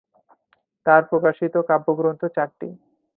তার 0.85 1.01
প্রকাশিত 1.09 1.55
কাব্যগ্রন্থ 1.69 2.21
চারটি। 2.35 2.69